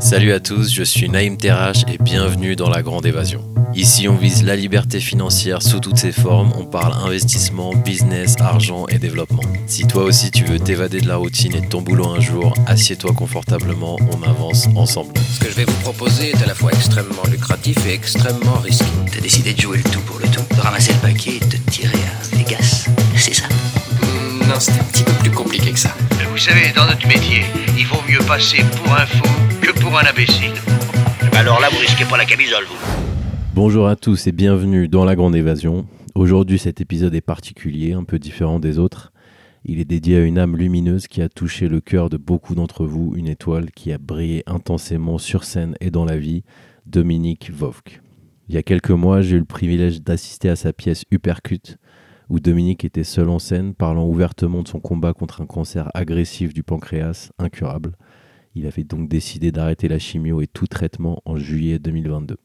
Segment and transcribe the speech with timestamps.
[0.00, 3.44] Salut à tous, je suis Naïm Terrache et bienvenue dans La Grande Évasion.
[3.74, 8.86] Ici, on vise la liberté financière sous toutes ses formes, on parle investissement, business, argent
[8.88, 9.42] et développement.
[9.66, 12.54] Si toi aussi tu veux t'évader de la routine et de ton boulot un jour,
[12.66, 15.12] assieds-toi confortablement, on avance ensemble.
[15.34, 18.86] Ce que je vais vous proposer est à la fois extrêmement lucratif et extrêmement risqué.
[19.12, 21.56] T'as décidé de jouer le tout pour le tout, de ramasser le paquet et de
[21.58, 23.44] te tirer à Vegas, c'est ça?
[24.00, 25.94] Hmm, non, c'était un petit peu plus compliqué que ça.
[26.74, 27.42] Dans notre métier,
[27.78, 29.22] il vaut mieux passer pour un fou
[29.62, 30.50] que pour un imbécile.
[31.32, 32.64] Alors là, vous risquez pas la camisole.
[33.54, 35.86] Bonjour à tous et bienvenue dans La Grande Évasion.
[36.16, 39.12] Aujourd'hui, cet épisode est particulier, un peu différent des autres.
[39.64, 42.84] Il est dédié à une âme lumineuse qui a touché le cœur de beaucoup d'entre
[42.84, 46.42] vous, une étoile qui a brillé intensément sur scène et dans la vie,
[46.84, 48.02] Dominique Vovk.
[48.48, 51.78] Il y a quelques mois, j'ai eu le privilège d'assister à sa pièce Uppercut,
[52.30, 56.54] où Dominique était seul en scène, parlant ouvertement de son combat contre un cancer agressif
[56.54, 57.96] du pancréas, incurable.
[58.54, 62.36] Il avait donc décidé d'arrêter la chimio et tout traitement en juillet 2022.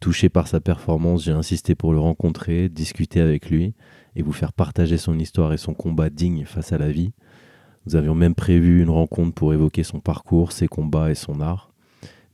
[0.00, 3.72] Touché par sa performance, j'ai insisté pour le rencontrer, discuter avec lui
[4.16, 7.14] et vous faire partager son histoire et son combat digne face à la vie.
[7.86, 11.72] Nous avions même prévu une rencontre pour évoquer son parcours, ses combats et son art.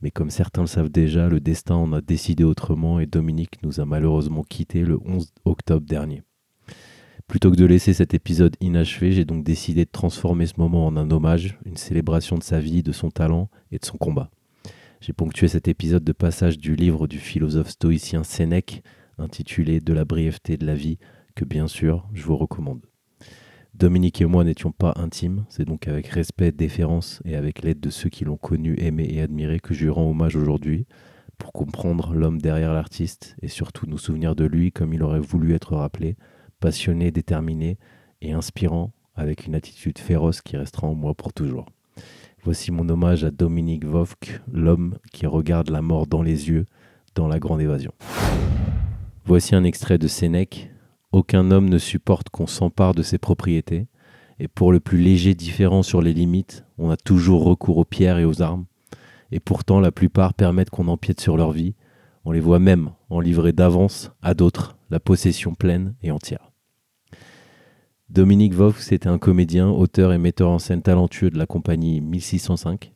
[0.01, 3.79] Mais comme certains le savent déjà, le destin en a décidé autrement et Dominique nous
[3.79, 6.23] a malheureusement quittés le 11 octobre dernier.
[7.31, 10.97] Plutôt que de laisser cet épisode inachevé, j'ai donc décidé de transformer ce moment en
[10.97, 14.29] un hommage, une célébration de sa vie, de son talent et de son combat.
[14.99, 18.83] J'ai ponctué cet épisode de passage du livre du philosophe stoïcien Sénèque,
[19.17, 20.97] intitulé De la brièveté de la vie,
[21.33, 22.81] que bien sûr je vous recommande.
[23.75, 27.91] Dominique et moi n'étions pas intimes, c'est donc avec respect, déférence et avec l'aide de
[27.91, 30.85] ceux qui l'ont connu, aimé et admiré que je lui rends hommage aujourd'hui,
[31.37, 35.53] pour comprendre l'homme derrière l'artiste et surtout nous souvenir de lui comme il aurait voulu
[35.53, 36.17] être rappelé,
[36.61, 37.77] passionné, déterminé
[38.21, 41.65] et inspirant, avec une attitude féroce qui restera en moi pour toujours.
[42.43, 46.65] Voici mon hommage à Dominique Vovk, l'homme qui regarde la mort dans les yeux
[47.13, 47.91] dans la grande évasion.
[49.25, 50.71] Voici un extrait de Sénèque.
[51.11, 53.87] Aucun homme ne supporte qu'on s'empare de ses propriétés,
[54.39, 58.17] et pour le plus léger différent sur les limites, on a toujours recours aux pierres
[58.17, 58.65] et aux armes,
[59.31, 61.75] et pourtant la plupart permettent qu'on empiète sur leur vie,
[62.23, 66.50] on les voit même en livrer d'avance à d'autres la possession pleine et entière.
[68.11, 72.91] Dominique Vaux, c'était un comédien, auteur et metteur en scène talentueux de la compagnie 1605.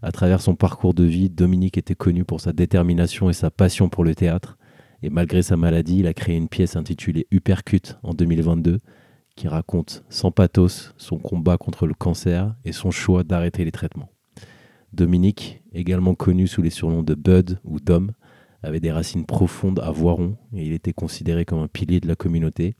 [0.00, 3.90] À travers son parcours de vie, Dominique était connu pour sa détermination et sa passion
[3.90, 4.56] pour le théâtre.
[5.02, 8.78] Et malgré sa maladie, il a créé une pièce intitulée Uppercut en 2022
[9.36, 14.08] qui raconte sans pathos son combat contre le cancer et son choix d'arrêter les traitements.
[14.94, 18.12] Dominique, également connu sous les surnoms de Bud ou Dom,
[18.62, 22.16] avait des racines profondes à Voiron et il était considéré comme un pilier de la
[22.16, 22.76] communauté.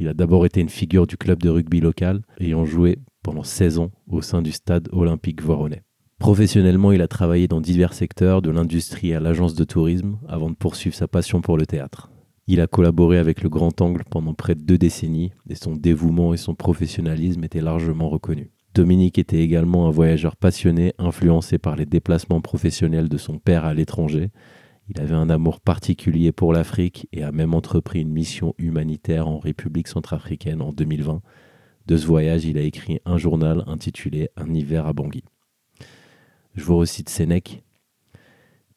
[0.00, 3.80] Il a d'abord été une figure du club de rugby local, ayant joué pendant 16
[3.80, 5.82] ans au sein du stade olympique voironnais.
[6.18, 10.54] Professionnellement, il a travaillé dans divers secteurs, de l'industrie à l'agence de tourisme, avant de
[10.54, 12.10] poursuivre sa passion pour le théâtre.
[12.46, 16.32] Il a collaboré avec le Grand Angle pendant près de deux décennies, et son dévouement
[16.32, 18.48] et son professionnalisme étaient largement reconnus.
[18.74, 23.74] Dominique était également un voyageur passionné, influencé par les déplacements professionnels de son père à
[23.74, 24.30] l'étranger,
[24.90, 29.38] il avait un amour particulier pour l'Afrique et a même entrepris une mission humanitaire en
[29.38, 31.22] République centrafricaine en 2020.
[31.86, 35.22] De ce voyage, il a écrit un journal intitulé Un hiver à Bangui.
[36.56, 37.62] Je vous recite Sénèque.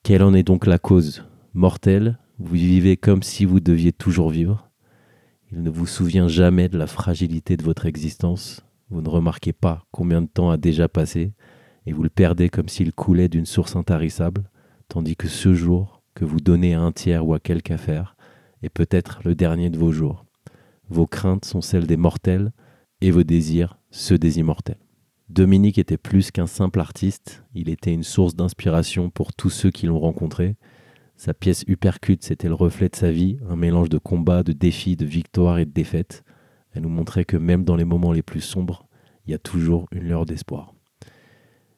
[0.03, 1.25] Quelle en est donc la cause?
[1.56, 4.69] Mortelle, vous vivez comme si vous deviez toujours vivre.
[5.51, 8.63] Il ne vous souvient jamais de la fragilité de votre existence.
[8.91, 11.34] Vous ne remarquez pas combien de temps a déjà passé
[11.88, 14.44] et vous le perdez comme s'il coulait d'une source intarissable,
[14.90, 18.16] tandis que ce jour, que vous donnez à un tiers ou à quelque affaire
[18.62, 20.25] est peut-être le dernier de vos jours.
[20.90, 22.51] Vos craintes sont celles des mortels
[23.01, 24.78] et vos désirs ceux des immortels.
[25.29, 29.85] Dominique était plus qu'un simple artiste, il était une source d'inspiration pour tous ceux qui
[29.85, 30.57] l'ont rencontré.
[31.16, 34.95] Sa pièce Uppercut, c'était le reflet de sa vie, un mélange de combats, de défis,
[34.95, 36.24] de victoires et de défaites.
[36.74, 38.88] Elle nous montrait que même dans les moments les plus sombres,
[39.25, 40.74] il y a toujours une lueur d'espoir.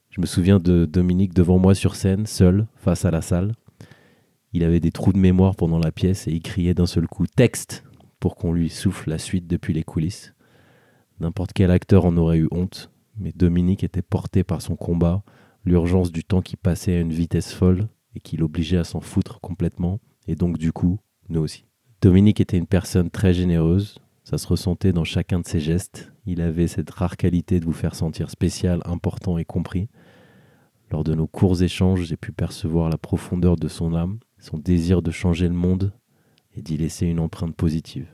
[0.09, 3.53] Je me souviens de Dominique devant moi sur scène, seul, face à la salle.
[4.55, 7.27] Il avait des trous de mémoire pendant la pièce et il criait d'un seul coup
[7.27, 7.83] texte
[8.21, 10.33] pour qu'on lui souffle la suite depuis les coulisses.
[11.19, 15.23] N'importe quel acteur en aurait eu honte, mais Dominique était porté par son combat,
[15.65, 19.41] l'urgence du temps qui passait à une vitesse folle et qui l'obligeait à s'en foutre
[19.41, 21.65] complètement, et donc du coup, nous aussi.
[22.01, 26.39] Dominique était une personne très généreuse, ça se ressentait dans chacun de ses gestes, il
[26.39, 29.89] avait cette rare qualité de vous faire sentir spécial, important et compris.
[30.91, 35.01] Lors de nos courts échanges, j'ai pu percevoir la profondeur de son âme, son désir
[35.01, 35.93] de changer le monde
[36.55, 38.07] et d'y laisser une empreinte positive.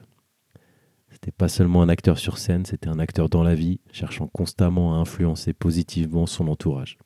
[1.09, 4.95] C'était pas seulement un acteur sur scène, c'était un acteur dans la vie, cherchant constamment
[4.95, 6.97] à influencer positivement son entourage.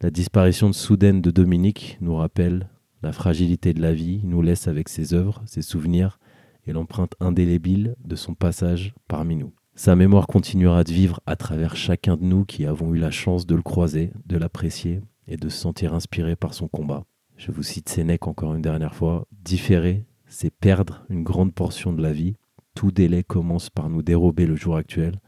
[0.00, 2.68] La disparition soudaine de Dominique nous rappelle
[3.02, 6.18] la fragilité de la vie, nous laisse avec ses œuvres, ses souvenirs
[6.66, 9.52] et l'empreinte indélébile de son passage parmi nous.
[9.74, 13.46] Sa mémoire continuera de vivre à travers chacun de nous qui avons eu la chance
[13.46, 17.04] de le croiser, de l'apprécier et de se sentir inspiré par son combat.
[17.44, 19.26] Je vous cite Sénèque encore une dernière fois.
[19.32, 22.36] Différer, c'est perdre une grande portion de la vie.
[22.76, 25.20] Tout délai commence par nous dérober le jour actuel.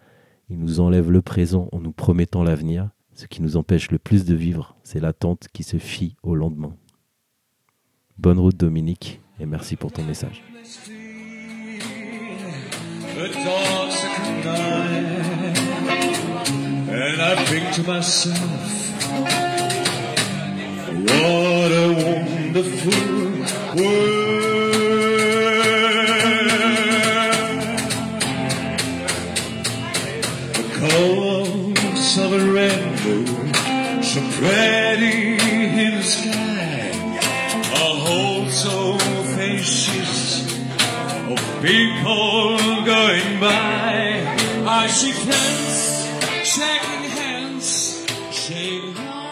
[0.49, 2.90] Il nous enlève le présent en nous promettant l'avenir.
[3.14, 6.76] Ce qui nous empêche le plus de vivre, c'est l'attente qui se fie au lendemain.
[8.16, 10.44] Bonne route Dominique et merci pour ton message.
[22.54, 22.92] Wonderful
[23.74, 24.44] world.
[30.54, 36.92] The colors of a rainbow, so pretty in the sky,
[37.74, 38.98] are also
[39.34, 40.46] faces
[41.28, 44.22] of people going by.
[44.66, 46.08] I see friends
[46.44, 49.24] shaking hands, saying.